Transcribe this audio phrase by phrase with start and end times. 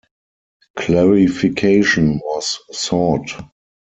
[0.77, 3.35] Clarification was sought.